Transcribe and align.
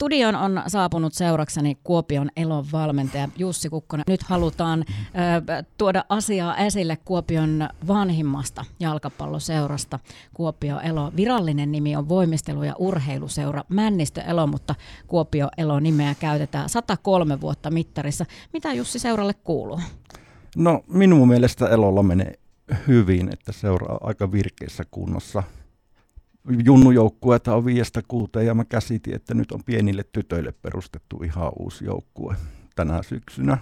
Studion 0.00 0.34
on 0.34 0.62
saapunut 0.66 1.14
seurakseni 1.14 1.78
Kuopion 1.84 2.30
elon 2.36 2.64
valmentaja 2.72 3.28
Jussi 3.38 3.68
Kukkonen. 3.68 4.04
Nyt 4.08 4.22
halutaan 4.22 4.84
ö, 4.88 5.64
tuoda 5.78 6.04
asiaa 6.08 6.56
esille 6.56 6.98
Kuopion 7.04 7.68
vanhimmasta 7.88 8.64
jalkapalloseurasta. 8.78 9.98
Kuopio 10.34 10.80
Elo. 10.80 11.12
Virallinen 11.16 11.72
nimi 11.72 11.96
on 11.96 12.08
Voimistelu- 12.08 12.62
ja 12.62 12.74
urheiluseura 12.78 13.64
Männistö 13.68 14.20
Elo, 14.20 14.46
mutta 14.46 14.74
Kuopio 15.06 15.48
Elo 15.58 15.80
nimeä 15.80 16.14
käytetään 16.14 16.68
103 16.68 17.40
vuotta 17.40 17.70
mittarissa. 17.70 18.26
Mitä 18.52 18.72
Jussi 18.72 18.98
seuralle 18.98 19.34
kuuluu? 19.34 19.80
No 20.56 20.82
minun 20.88 21.28
mielestä 21.28 21.68
Elolla 21.68 22.02
menee 22.02 22.34
hyvin, 22.86 23.28
että 23.32 23.52
seuraa 23.52 23.98
aika 24.02 24.32
virkeässä 24.32 24.84
kunnossa– 24.90 25.42
junnujoukkueita 26.64 27.56
on 27.56 27.64
viiestä 27.64 28.02
kuuteen 28.08 28.46
ja 28.46 28.54
mä 28.54 28.64
käsitin, 28.64 29.14
että 29.14 29.34
nyt 29.34 29.52
on 29.52 29.64
pienille 29.64 30.04
tytöille 30.12 30.52
perustettu 30.52 31.22
ihan 31.24 31.52
uusi 31.58 31.84
joukkue 31.84 32.36
tänä 32.76 33.02
syksynä. 33.02 33.58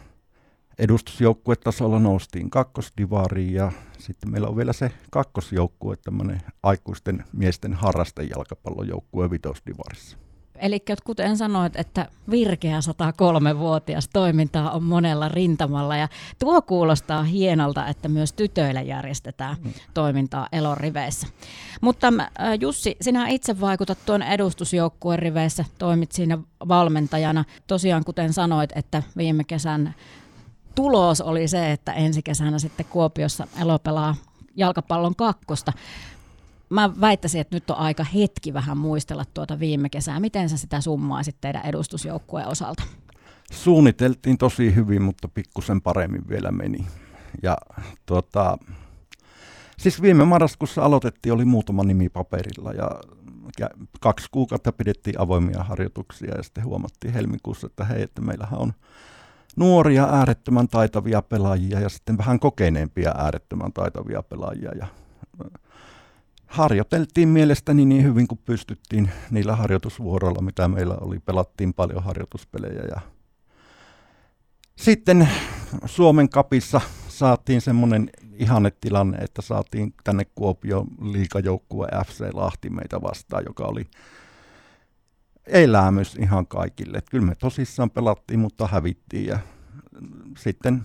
Edustusjoukkuetasolla 0.79 1.99
noustiin 1.99 2.51
kakkosdivariin 2.51 3.55
ja 3.55 3.73
sitten 3.99 4.31
meillä 4.31 4.49
on 4.49 4.57
vielä 4.57 4.73
se 4.73 4.93
kakkosjoukkue, 5.11 5.97
tämmöinen 5.97 6.41
aikuisten 6.63 7.25
miesten 7.33 7.75
harrastejalkapallojoukkue 7.75 9.31
vitosdivarissa. 9.31 10.28
Eli 10.61 10.83
kuten 11.05 11.37
sanoit, 11.37 11.77
että 11.77 12.07
virkeä 12.31 12.79
103-vuotias 12.81 14.09
toimintaa 14.09 14.71
on 14.71 14.83
monella 14.83 15.29
rintamalla 15.29 15.97
ja 15.97 16.09
tuo 16.39 16.63
kuulostaa 16.63 17.23
hienolta, 17.23 17.87
että 17.87 18.09
myös 18.09 18.33
tytöille 18.33 18.83
järjestetään 18.83 19.57
mm. 19.65 19.73
toimintaa 19.95 20.49
eloriveissä. 20.53 21.27
Mutta 21.81 22.13
äh, 22.21 22.29
Jussi, 22.61 22.97
sinä 23.01 23.29
itse 23.29 23.61
vaikutat 23.61 23.99
tuon 24.07 24.23
edustusjoukkueen 24.23 25.19
riveissä, 25.19 25.65
toimit 25.79 26.13
siinä 26.13 26.39
valmentajana. 26.69 27.45
Tosiaan 27.67 28.05
kuten 28.05 28.33
sanoit, 28.33 28.71
että 28.75 29.03
viime 29.17 29.45
kesän 29.45 29.95
tulos 30.75 31.21
oli 31.21 31.49
se, 31.49 31.73
että 31.73 31.93
ensi 31.93 32.23
kesänä 32.23 32.59
sitten 32.59 32.87
Kuopiossa 32.87 33.47
elo 33.61 33.79
pelaa 33.79 34.15
jalkapallon 34.57 35.17
kakkosta 35.17 35.73
mä 36.71 37.01
väittäisin, 37.01 37.41
että 37.41 37.57
nyt 37.57 37.71
on 37.71 37.77
aika 37.77 38.05
hetki 38.05 38.55
vähän 38.55 38.79
muistella 38.79 39.25
tuota 39.35 39.59
viime 39.59 39.89
kesää. 39.89 40.21
Miten 40.21 40.49
sä 40.49 40.57
sitä 40.57 40.81
summaisit 40.81 41.37
teidän 41.41 41.65
edustusjoukkueen 41.65 42.49
osalta? 42.49 42.83
Suunniteltiin 43.53 44.39
tosi 44.39 44.75
hyvin, 44.75 45.03
mutta 45.03 45.29
pikkusen 45.29 45.81
paremmin 45.81 46.29
vielä 46.29 46.51
meni. 46.51 46.87
Ja 47.43 47.57
tuota, 48.07 48.59
siis 49.79 50.03
viime 50.03 50.25
marraskuussa 50.25 50.85
aloitettiin, 50.85 51.33
oli 51.33 51.45
muutama 51.45 51.85
nimi 51.85 52.09
paperilla 52.09 52.73
ja 52.73 52.91
kaksi 54.01 54.29
kuukautta 54.31 54.73
pidettiin 54.73 55.21
avoimia 55.21 55.63
harjoituksia 55.63 56.35
ja 56.37 56.43
sitten 56.43 56.65
huomattiin 56.65 57.15
helmikuussa, 57.15 57.67
että 57.67 57.85
hei, 57.85 58.03
että 58.03 58.23
meillähän 58.23 58.59
on 58.59 58.73
nuoria 59.57 60.05
äärettömän 60.05 60.69
taitavia 60.69 61.23
pelaajia 61.23 61.81
ja 61.81 61.89
sitten 61.89 62.19
vähän 62.19 62.41
kokeneempia 62.41 63.15
äärettömän 63.19 63.73
taitavia 63.73 64.23
pelaajia 64.23 64.71
ja 64.79 64.87
harjoiteltiin 66.49 67.29
mielestäni 67.29 67.85
niin 67.85 68.05
hyvin 68.05 68.29
kuin 68.29 68.41
pystyttiin 68.45 69.11
niillä 69.31 69.57
harjoitusvuoroilla, 69.57 70.43
mitä 70.43 70.69
meillä 70.69 70.95
oli. 71.01 71.19
Pelattiin 71.19 71.75
paljon 71.75 72.05
harjoituspelejä 72.05 72.83
ja 72.91 73.01
sitten 74.77 75.29
Suomen 75.87 76.29
kapissa 76.29 76.81
saatiin 77.09 77.61
semmoinen 77.61 78.11
ihanne 78.33 78.73
tilanne, 78.81 79.19
että 79.19 79.43
saatiin 79.43 79.95
tänne 80.05 80.27
Kuopio 80.35 80.85
liikajoukkue 81.03 81.89
FC 82.07 82.29
Lahti 82.33 82.71
meitä 82.71 83.03
vastaan, 83.03 83.43
joka 83.47 83.65
oli 83.65 83.87
elämys 85.47 86.15
ihan 86.15 86.47
kaikille. 86.47 87.03
Kyllä 87.11 87.27
me 87.27 87.35
tosissaan 87.35 87.91
pelattiin, 87.91 88.41
mutta 88.41 88.67
hävittiin 88.67 89.27
ja 89.27 89.39
sitten 90.39 90.83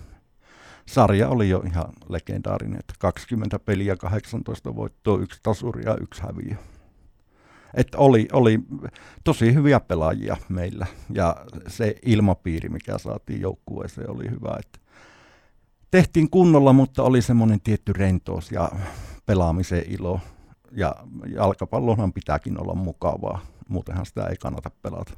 sarja 0.86 1.28
oli 1.28 1.48
jo 1.48 1.62
ihan 1.66 1.92
legendaarinen, 2.08 2.78
että 2.78 2.94
20 2.98 3.58
peliä, 3.58 3.96
18 3.96 4.76
voittoa, 4.76 5.18
yksi 5.18 5.40
tasuri 5.42 5.84
ja 5.84 5.96
yksi 6.00 6.22
häviö. 6.22 6.56
Että 7.74 7.98
oli, 7.98 8.28
oli 8.32 8.58
tosi 9.24 9.54
hyviä 9.54 9.80
pelaajia 9.80 10.36
meillä 10.48 10.86
ja 11.10 11.36
se 11.66 11.94
ilmapiiri, 12.06 12.68
mikä 12.68 12.98
saatiin 12.98 13.40
joukkueeseen, 13.40 14.10
oli 14.10 14.30
hyvä. 14.30 14.56
Että 14.58 14.78
tehtiin 15.90 16.30
kunnolla, 16.30 16.72
mutta 16.72 17.02
oli 17.02 17.22
semmoinen 17.22 17.60
tietty 17.60 17.92
rentous 17.92 18.52
ja 18.52 18.70
pelaamisen 19.26 19.84
ilo. 19.88 20.20
Ja 20.72 20.94
jalkapallonhan 21.34 22.12
pitääkin 22.12 22.60
olla 22.60 22.74
mukavaa, 22.74 23.40
muutenhan 23.68 24.06
sitä 24.06 24.26
ei 24.26 24.36
kannata 24.36 24.70
pelata. 24.82 25.12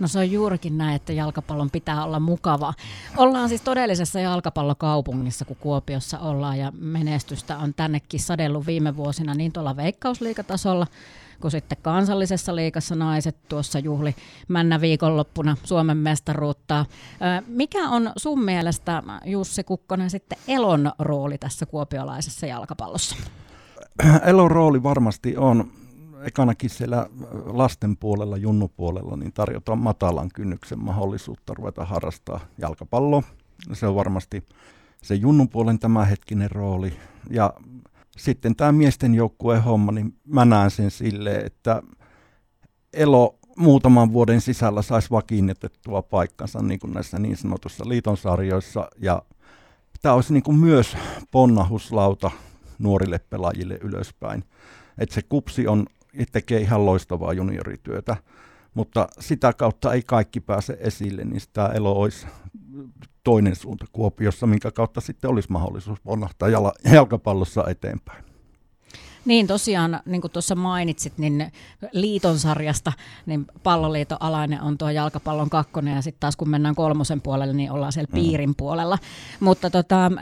No 0.00 0.08
se 0.08 0.18
on 0.18 0.30
juurikin 0.30 0.78
näin, 0.78 0.96
että 0.96 1.12
jalkapallon 1.12 1.70
pitää 1.70 2.04
olla 2.04 2.20
mukava. 2.20 2.74
Ollaan 3.16 3.48
siis 3.48 3.62
todellisessa 3.62 4.20
jalkapallokaupungissa, 4.20 5.44
kun 5.44 5.56
Kuopiossa 5.60 6.18
ollaan, 6.18 6.58
ja 6.58 6.72
menestystä 6.80 7.58
on 7.58 7.74
tännekin 7.74 8.20
sadellut 8.20 8.66
viime 8.66 8.96
vuosina 8.96 9.34
niin 9.34 9.52
tuolla 9.52 9.76
veikkausliikatasolla, 9.76 10.86
kuin 11.40 11.50
sitten 11.50 11.78
kansallisessa 11.82 12.56
liikassa 12.56 12.94
naiset 12.94 13.36
tuossa 13.48 13.78
juhli 13.78 14.14
männä 14.48 14.80
viikonloppuna 14.80 15.56
Suomen 15.64 15.96
mestaruutta. 15.96 16.86
Mikä 17.46 17.88
on 17.88 18.12
sun 18.16 18.44
mielestä, 18.44 19.02
Jussi 19.24 19.64
Kukkonen, 19.64 20.10
sitten 20.10 20.38
Elon 20.48 20.92
rooli 20.98 21.38
tässä 21.38 21.66
kuopiolaisessa 21.66 22.46
jalkapallossa? 22.46 23.16
Elon 24.26 24.50
rooli 24.50 24.82
varmasti 24.82 25.36
on 25.36 25.70
ekanakin 26.24 26.70
siellä 26.70 27.06
lasten 27.44 27.96
puolella, 27.96 28.36
junnupuolella, 28.36 29.16
niin 29.16 29.32
tarjotaan 29.32 29.78
matalan 29.78 30.28
kynnyksen 30.34 30.78
mahdollisuutta 30.84 31.54
ruveta 31.54 31.84
harrastaa 31.84 32.40
jalkapalloa. 32.58 33.22
Se 33.72 33.86
on 33.86 33.94
varmasti 33.94 34.44
se 35.02 35.14
junnun 35.14 35.48
puolen 35.48 35.78
tämänhetkinen 35.78 36.50
rooli. 36.50 36.92
Ja 37.30 37.54
sitten 38.16 38.56
tämä 38.56 38.72
miesten 38.72 39.14
joukkueen 39.14 39.62
homma, 39.62 39.92
niin 39.92 40.16
mä 40.26 40.44
näen 40.44 40.70
sen 40.70 40.90
silleen, 40.90 41.46
että 41.46 41.82
elo 42.92 43.38
muutaman 43.56 44.12
vuoden 44.12 44.40
sisällä 44.40 44.82
saisi 44.82 45.10
vakiinnetettua 45.10 46.02
paikkansa 46.02 46.62
niin 46.62 46.80
kuin 46.80 46.92
näissä 46.92 47.18
niin 47.18 47.36
sanotussa 47.36 47.88
liitonsarjoissa. 47.88 48.88
Ja 48.98 49.22
tämä 50.02 50.14
olisi 50.14 50.32
niin 50.32 50.42
kuin 50.42 50.58
myös 50.58 50.96
ponnahuslauta 51.30 52.30
nuorille 52.78 53.18
pelaajille 53.18 53.78
ylöspäin. 53.82 54.44
Että 54.98 55.14
se 55.14 55.22
kupsi 55.22 55.66
on 55.66 55.86
tekee 56.32 56.60
ihan 56.60 56.86
loistavaa 56.86 57.32
juniorityötä, 57.32 58.16
mutta 58.74 59.08
sitä 59.20 59.52
kautta 59.52 59.92
ei 59.92 60.02
kaikki 60.02 60.40
pääse 60.40 60.76
esille, 60.80 61.24
niin 61.24 61.40
sitä 61.40 61.66
elo 61.66 61.92
olisi 61.92 62.26
toinen 63.24 63.56
suunta 63.56 63.84
Kuopiossa, 63.92 64.46
minkä 64.46 64.70
kautta 64.70 65.00
sitten 65.00 65.30
olisi 65.30 65.52
mahdollisuus 65.52 66.00
ponnahtaa 66.00 66.48
jalkapallossa 66.92 67.64
eteenpäin. 67.68 68.24
Niin 69.24 69.46
tosiaan, 69.46 70.00
niin 70.06 70.20
kuin 70.20 70.30
tuossa 70.30 70.54
mainitsit, 70.54 71.18
niin 71.18 71.52
liiton 71.92 72.38
sarjasta, 72.38 72.92
niin 73.26 73.46
palloliiton 73.62 74.18
alainen 74.20 74.62
on 74.62 74.78
tuo 74.78 74.90
jalkapallon 74.90 75.50
kakkonen 75.50 75.94
ja 75.94 76.02
sitten 76.02 76.20
taas 76.20 76.36
kun 76.36 76.48
mennään 76.48 76.74
kolmosen 76.74 77.20
puolelle, 77.20 77.54
niin 77.54 77.70
ollaan 77.70 77.92
siellä 77.92 78.08
mm. 78.12 78.14
piirin 78.14 78.54
puolella. 78.54 78.98
Mutta 79.40 79.70
tota, 79.70 80.12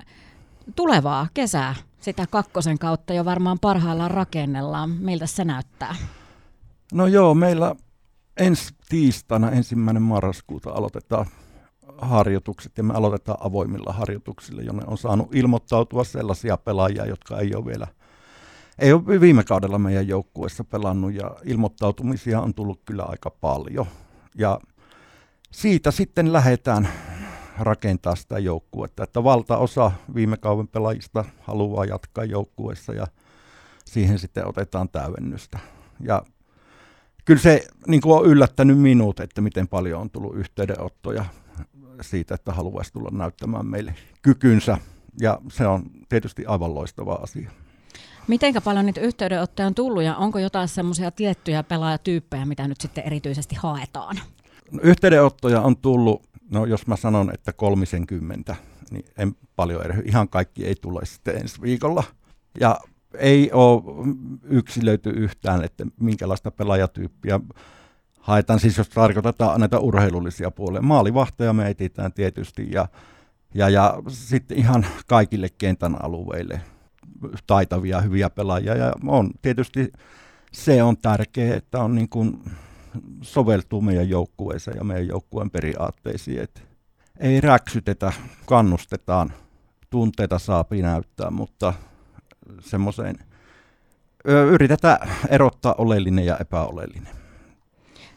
tulevaa 0.77 1.27
kesää 1.34 1.75
sitä 2.00 2.26
kakkosen 2.31 2.78
kautta 2.78 3.14
jo 3.14 3.25
varmaan 3.25 3.59
parhaillaan 3.59 4.10
rakennellaan. 4.10 4.91
Miltä 4.91 5.26
se 5.26 5.44
näyttää? 5.44 5.97
No 6.92 7.06
joo, 7.06 7.34
meillä 7.34 7.75
ensi 8.36 8.75
tiistaina 8.88 9.50
ensimmäinen 9.50 10.03
marraskuuta 10.03 10.70
aloitetaan 10.70 11.26
harjoitukset 11.98 12.72
ja 12.76 12.82
me 12.82 12.94
aloitetaan 12.94 13.38
avoimilla 13.41 13.92
harjoituksilla, 13.92 14.62
jonne 14.62 14.82
on 14.86 14.98
saanut 14.98 15.34
ilmoittautua 15.34 16.04
sellaisia 16.04 16.56
pelaajia, 16.56 17.06
jotka 17.06 17.38
ei 17.38 17.54
ole 17.54 17.64
vielä 17.64 17.86
ei 18.78 18.92
ole 18.92 19.20
viime 19.20 19.44
kaudella 19.44 19.78
meidän 19.78 20.09
joukkueessa 20.09 20.65
pelannut 20.65 21.12
ja 21.12 21.36
ilmoittautumisia 21.44 22.41
on 22.41 22.54
tullut 22.54 22.80
kyllä 22.84 23.03
aika 23.03 23.30
paljon. 23.30 23.86
Ja 24.34 24.60
siitä 25.50 25.91
sitten 25.91 26.33
lähdetään 26.33 26.89
rakentaa 27.60 28.16
sitä 28.16 28.39
joukkuetta. 28.39 29.05
Että 29.05 29.25
valtaosa 29.25 29.93
viime 30.15 30.37
kauden 30.37 30.69
pelaajista 30.69 31.25
haluaa 31.41 31.84
jatkaa 31.84 32.25
joukkueessa 32.25 32.93
ja 32.93 33.07
siihen 33.84 34.19
sitten 34.19 34.47
otetaan 34.47 34.89
täydennystä. 34.89 35.59
Ja 36.01 36.22
kyllä 37.25 37.41
se 37.41 37.66
niin 37.87 38.01
kuin 38.01 38.19
on 38.19 38.27
yllättänyt 38.27 38.78
minut, 38.78 39.21
että 39.21 39.41
miten 39.41 39.69
paljon 39.69 40.01
on 40.01 40.10
tullut 40.10 40.37
yhteydenottoja 40.37 41.25
siitä, 42.01 42.34
että 42.34 42.53
haluaisi 42.53 42.93
tulla 42.93 43.10
näyttämään 43.13 43.66
meille 43.66 43.95
kykynsä. 44.22 44.78
Ja 45.21 45.39
se 45.53 45.66
on 45.66 45.83
tietysti 46.09 46.47
aivan 46.47 46.75
loistava 46.75 47.15
asia. 47.15 47.51
Mitenkä 48.28 48.60
paljon 48.60 48.87
niitä 48.87 49.01
yhteydenottoja 49.01 49.66
on 49.66 49.75
tullut 49.75 50.03
ja 50.03 50.16
onko 50.16 50.39
jotain 50.39 50.69
semmoisia 50.69 51.10
tiettyjä 51.10 51.63
pelaajatyyppejä, 51.63 52.47
mitä 52.47 52.69
nyt 52.69 52.81
sitten 52.81 53.05
erityisesti 53.05 53.55
haetaan? 53.55 54.21
Yhteydenottoja 54.83 55.60
on 55.60 55.77
tullut 55.77 56.28
No 56.50 56.65
jos 56.65 56.86
mä 56.86 56.97
sanon, 56.97 57.34
että 57.34 57.53
kolmisenkymmentä, 57.53 58.56
niin 58.91 59.04
en 59.18 59.34
paljon 59.56 59.84
eri. 59.84 60.03
Ihan 60.04 60.28
kaikki 60.28 60.66
ei 60.66 60.74
tule 60.74 61.06
sitten 61.06 61.36
ensi 61.36 61.62
viikolla. 61.62 62.04
Ja 62.60 62.80
ei 63.15 63.53
ole 63.53 63.83
yksilöity 64.42 65.10
yhtään, 65.10 65.65
että 65.65 65.86
minkälaista 66.00 66.50
pelaajatyyppiä 66.50 67.41
haetaan, 68.21 68.60
siis 68.60 68.78
jos 68.78 68.89
tarkoitetaan 68.89 69.60
näitä 69.60 69.78
urheilullisia 69.78 70.50
puolia. 70.50 70.83
Maalivahteja 70.83 71.53
me 71.53 71.71
etsitään 71.71 72.12
tietysti 72.12 72.68
ja, 72.71 72.89
ja, 73.54 73.68
ja 73.68 74.03
sitten 74.09 74.59
ihan 74.59 74.86
kaikille 75.06 75.48
kentän 75.59 76.04
alueille 76.04 76.60
taitavia, 77.47 78.00
hyviä 78.00 78.30
pelaajia. 78.30 78.77
Ja 78.77 78.92
on 79.06 79.30
tietysti 79.42 79.92
se 80.53 80.83
on 80.83 80.97
tärkeää, 80.97 81.56
että 81.56 81.78
on 81.78 81.95
niin 81.95 82.09
kuin 82.09 82.41
soveltuu 83.22 83.80
meidän 83.80 84.09
joukkueeseen 84.09 84.77
ja 84.77 84.84
meidän 84.84 85.09
joukkueen 85.09 85.50
periaatteisiin. 85.50 86.41
Että 86.41 86.60
ei 87.21 87.41
räksytetä, 87.41 88.12
kannustetaan, 88.47 89.33
tunteita 89.91 90.39
saa 90.39 90.65
näyttää, 90.83 91.30
mutta 91.30 91.74
semmoiseen 92.60 93.16
yritetään 94.24 95.09
erottaa 95.28 95.74
oleellinen 95.78 96.27
ja 96.27 96.36
epäoleellinen. 96.41 97.17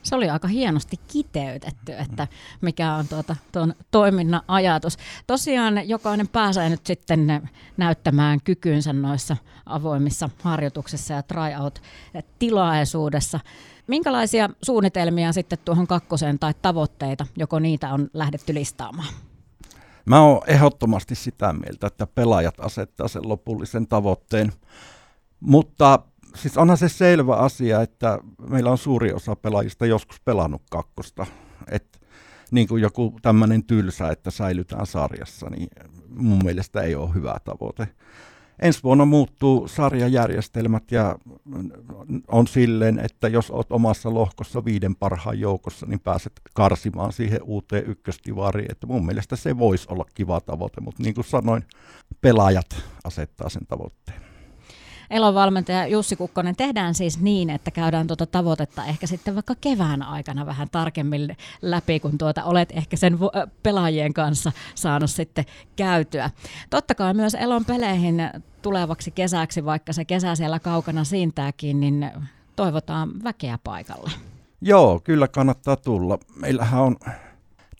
Se 0.03 0.15
oli 0.15 0.30
aika 0.30 0.48
hienosti 0.48 1.00
kiteytetty, 1.12 1.94
että 1.94 2.27
mikä 2.62 2.94
on 2.94 3.07
tuota, 3.07 3.36
tuon 3.51 3.74
toiminnan 3.92 4.42
ajatus. 4.48 4.98
Tosiaan 5.27 5.89
jokainen 5.89 6.27
pääsee 6.27 6.69
nyt 6.69 6.86
sitten 6.86 7.50
näyttämään 7.77 8.39
kykynsä 8.44 8.94
noissa 8.94 9.38
avoimissa 9.65 10.30
harjoituksissa 10.44 11.13
ja 11.13 11.24
tryout-tilaisuudessa. 11.24 13.39
Minkälaisia 13.88 14.50
suunnitelmia 14.62 15.33
sitten 15.33 15.59
tuohon 15.65 15.88
kakkoseen 15.88 16.39
tai 16.39 16.54
tavoitteita, 16.62 17.25
joko 17.38 17.59
niitä 17.59 17.94
on 17.94 18.09
lähdetty 18.13 18.54
listaamaan? 18.54 19.13
Mä 20.06 20.21
oon 20.21 20.42
ehdottomasti 20.47 21.15
sitä 21.15 21.54
mieltä, 21.54 21.88
että 21.88 22.07
pelaajat 22.07 22.59
asettaa 22.59 23.07
sen 23.07 23.30
lopullisen 23.30 23.88
tavoitteen. 23.88 24.54
Mutta 25.39 26.00
siis 26.36 26.57
onhan 26.57 26.78
se 26.78 26.89
selvä 26.89 27.36
asia, 27.36 27.81
että 27.81 28.19
meillä 28.50 28.72
on 28.72 28.78
suuri 28.78 29.13
osa 29.13 29.36
pelaajista 29.36 29.86
joskus 29.86 30.22
pelannut 30.22 30.62
kakkosta. 30.72 31.25
Et 31.72 32.01
niin 32.51 32.68
kuin 32.68 32.81
joku 32.81 33.19
tämmöinen 33.22 33.63
tylsä, 33.63 34.10
että 34.10 34.31
säilytään 34.31 34.86
sarjassa, 34.86 35.50
niin 35.50 35.68
mun 36.10 36.44
mielestä 36.44 36.81
ei 36.81 36.95
ole 36.95 37.13
hyvä 37.13 37.38
tavoite. 37.44 37.88
Ensi 38.62 38.83
vuonna 38.83 39.06
muuttuu 39.06 39.68
sarjajärjestelmät 39.68 40.92
ja 40.92 41.16
on 42.28 42.48
silleen, 42.48 43.00
että 43.00 43.28
jos 43.28 43.51
olet 43.51 43.72
omassa 43.72 44.13
lohkossa 44.13 44.66
viiden 44.66 44.95
parhaan 44.95 45.39
joukossa, 45.39 45.86
niin 45.86 46.00
pääset 46.00 46.42
karsimaan 46.54 47.13
siihen 47.13 47.44
uuteen 47.44 47.86
ykköstivariin. 47.86 48.72
Että 48.72 48.88
mun 48.88 49.06
mielestä 49.06 49.36
se 49.36 49.57
voisi 49.57 49.88
olla 49.89 50.06
kiva 50.13 50.42
tavoite, 50.42 50.81
mutta 50.81 51.04
niin 51.04 51.16
kuin 51.16 51.25
sanoin, 51.25 51.63
pelaajat 52.22 52.83
asettaa 53.04 53.50
sen 53.50 53.66
tavoitteen. 53.68 54.31
Elon 55.12 55.34
valmentaja 55.34 55.88
Jussi 55.88 56.16
Kukkonen, 56.16 56.56
tehdään 56.56 56.94
siis 56.94 57.19
niin, 57.19 57.50
että 57.50 57.72
käydään 57.72 58.08
tuota 58.08 58.25
tavoitetta 58.25 58.86
ehkä 58.86 59.08
sitten 59.08 59.36
vaikka 59.36 59.56
kevään 59.62 60.04
aikana 60.04 60.46
vähän 60.46 60.68
tarkemmin 60.72 61.38
läpi, 61.62 62.00
kun 62.00 62.18
tuota 62.18 62.44
olet 62.44 62.69
ehkä 62.72 62.98
sen 62.98 63.19
pelaajien 63.63 64.13
kanssa 64.13 64.52
saanut 64.75 65.10
sitten 65.10 65.46
käytyä. 65.75 66.30
Totta 66.69 66.96
kai 66.96 67.13
myös 67.13 67.34
Elon 67.34 67.66
peleihin 67.66 68.30
tulevaksi 68.62 69.12
kesäksi, 69.12 69.66
vaikka 69.66 69.94
se 69.94 70.06
kesä 70.06 70.36
siellä 70.36 70.60
kaukana 70.60 71.04
siintääkin, 71.04 71.80
niin 71.80 72.12
toivotaan 72.56 73.24
väkeä 73.24 73.60
paikalle. 73.64 74.12
Joo, 74.62 75.02
kyllä 75.04 75.28
kannattaa 75.28 75.75
tulla. 75.75 76.19
Meillähän 76.36 76.81
on 76.81 76.96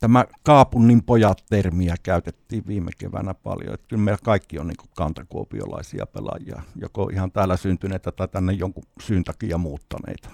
tämä 0.02 0.24
kaapunnin 0.42 1.02
pojat-termiä 1.02 1.94
käytettiin 2.02 2.66
viime 2.66 2.90
keväänä 2.98 3.34
paljon. 3.34 3.74
Että 3.74 3.86
kyllä 3.88 4.02
meillä 4.02 4.18
kaikki 4.24 4.58
on 4.58 4.66
niin 4.66 4.76
kantakuopiolaisia 4.96 6.06
pelaajia, 6.06 6.62
joko 6.76 7.08
ihan 7.12 7.32
täällä 7.32 7.56
syntyneitä 7.56 8.12
tai 8.12 8.28
tänne 8.28 8.52
jonkun 8.52 8.84
syyn 9.00 9.24
takia 9.24 9.58
muuttaneita. 9.58 10.28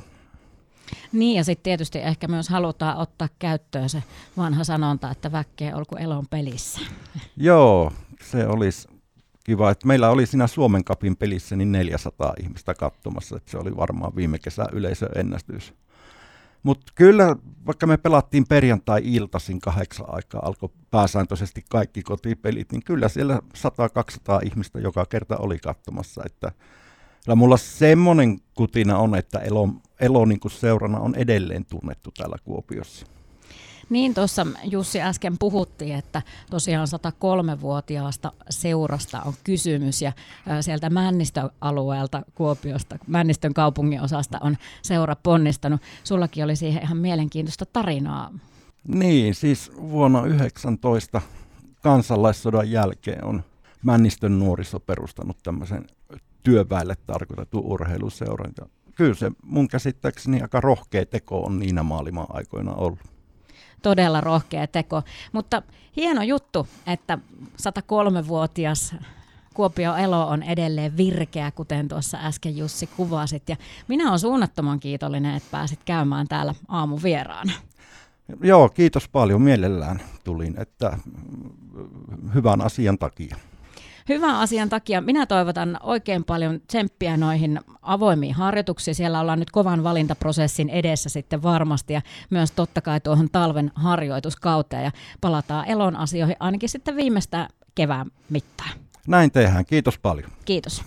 Niin 1.13 1.37
ja 1.37 1.45
sitten 1.45 1.63
tietysti 1.63 1.99
ehkä 1.99 2.29
myös 2.29 2.49
halutaan 2.49 2.97
ottaa 2.97 3.29
käyttöön 3.39 3.89
se 3.89 4.03
vanha 4.37 4.65
sanonta, 4.65 5.11
että 5.11 5.33
väkkeä 5.33 5.77
olku 5.77 5.97
elon 5.97 6.27
pelissä. 6.31 6.81
Joo, 7.37 7.93
se 8.23 8.47
olisi 8.47 8.89
kiva. 9.45 9.71
Että 9.71 9.87
meillä 9.87 10.11
oli 10.11 10.27
siinä 10.27 10.47
Suomen 10.47 10.85
kapin 10.85 11.17
pelissä 11.17 11.57
niin 11.57 11.73
400 11.73 12.35
ihmistä 12.43 12.75
katsomassa, 12.75 13.37
että 13.37 13.51
se 13.51 13.59
oli 13.59 13.77
varmaan 13.77 14.17
viime 14.17 14.39
kesä 14.39 14.67
yleisöennästys. 14.73 15.75
Mutta 16.69 16.93
kyllä, 16.95 17.37
vaikka 17.67 17.87
me 17.87 17.97
pelattiin 17.97 18.45
perjantai-iltaisin 18.49 19.61
kahdeksan 19.61 20.07
aikaa, 20.09 20.47
alkoi 20.47 20.69
pääsääntöisesti 20.91 21.65
kaikki 21.71 22.03
kotipelit, 22.03 22.73
niin 22.73 22.85
kyllä 22.85 23.09
siellä 23.09 23.41
100-200 23.59 24.47
ihmistä 24.47 24.79
joka 24.79 25.07
kerta 25.07 25.37
oli 25.37 25.59
katsomassa. 25.59 26.23
Että 26.27 26.53
kyllä 27.25 27.35
mulla 27.35 27.57
semmoinen 27.57 28.41
kutina 28.55 28.99
on, 28.99 29.15
että 29.15 29.39
Elo, 29.39 29.69
Elo 30.01 30.25
niin 30.25 30.41
seurana 30.49 30.99
on 30.99 31.15
edelleen 31.15 31.65
tunnettu 31.65 32.11
täällä 32.11 32.37
Kuopiossa. 32.45 33.07
Niin 33.91 34.15
tuossa 34.15 34.47
Jussi 34.65 35.01
äsken 35.01 35.39
puhuttiin, 35.39 35.95
että 35.95 36.23
tosiaan 36.51 36.87
103-vuotiaasta 36.87 38.33
seurasta 38.51 39.23
on 39.23 39.35
kysymys 39.45 40.03
ja 40.03 40.13
sieltä 40.61 40.91
Männistön 40.91 41.51
alueelta 41.61 42.23
Kuopiosta, 42.35 42.99
Männistön 43.07 43.55
kaupungin 43.55 44.01
osasta 44.01 44.39
on 44.41 44.57
seura 44.83 45.17
ponnistanut. 45.17 45.81
Sullakin 46.05 46.45
oli 46.45 46.57
siihen 46.57 46.83
ihan 46.83 46.97
mielenkiintoista 46.97 47.67
tarinaa. 47.67 48.31
Niin, 48.89 49.35
siis 49.35 49.73
vuonna 49.77 50.27
19 50.27 51.21
kansalaissodan 51.83 52.71
jälkeen 52.71 53.25
on 53.25 53.45
Männistön 53.83 54.39
nuoriso 54.39 54.81
perustanut 54.81 55.37
tämmöisen 55.43 55.87
työväelle 56.43 56.95
tarkoitetun 57.07 57.65
urheiluseuran. 57.65 58.53
Kyllä 58.95 59.15
se 59.15 59.31
mun 59.43 59.69
käsittääkseni 59.69 60.43
aika 60.43 60.61
rohkea 60.61 61.07
teko 61.07 61.41
on 61.41 61.59
niinä 61.59 61.83
maailman 61.83 62.27
aikoina 62.29 62.75
ollut 62.75 62.99
todella 63.83 64.21
rohkea 64.21 64.67
teko. 64.67 65.03
Mutta 65.33 65.63
hieno 65.97 66.23
juttu, 66.23 66.69
että 66.87 67.19
103-vuotias 67.63 68.95
Kuopio 69.55 69.97
Elo 69.97 70.29
on 70.29 70.43
edelleen 70.43 70.97
virkeä, 70.97 71.51
kuten 71.51 71.89
tuossa 71.89 72.19
äsken 72.23 72.57
Jussi 72.57 72.87
kuvasit. 72.87 73.49
Ja 73.49 73.57
minä 73.89 74.09
olen 74.09 74.19
suunnattoman 74.19 74.81
kiitollinen, 74.81 75.35
että 75.35 75.49
pääsit 75.51 75.81
käymään 75.85 76.29
täällä 76.29 76.55
aamuvieraana. 76.69 77.53
Joo, 78.43 78.69
kiitos 78.69 79.09
paljon. 79.09 79.43
Mielellään 79.43 80.01
tulin, 80.25 80.61
että 80.61 80.99
hyvän 82.35 82.61
asian 82.61 82.99
takia 82.99 83.37
hyvän 84.09 84.37
asian 84.37 84.69
takia 84.69 85.01
minä 85.01 85.27
toivotan 85.27 85.79
oikein 85.83 86.25
paljon 86.25 86.61
tsemppiä 86.61 87.17
noihin 87.17 87.61
avoimiin 87.83 88.35
harjoituksiin. 88.35 88.95
Siellä 88.95 89.21
ollaan 89.21 89.39
nyt 89.39 89.51
kovan 89.51 89.85
valintaprosessin 89.85 90.69
edessä 90.71 91.09
sitten 91.09 91.43
varmasti 91.43 91.93
ja 91.93 92.03
myös 92.31 92.53
totta 92.53 92.81
kai 92.81 93.01
tuohon 93.01 93.29
talven 93.33 93.73
harjoituskauteen 93.75 94.85
ja 94.85 94.91
palataan 95.21 95.69
elon 95.69 95.97
asioihin 95.97 96.37
ainakin 96.41 96.69
sitten 96.69 96.97
viimeistä 96.97 97.49
kevään 97.75 98.07
mittaan. 98.31 98.71
Näin 99.07 99.31
tehdään. 99.31 99.65
Kiitos 99.65 99.99
paljon. 99.99 100.31
Kiitos. 100.45 100.83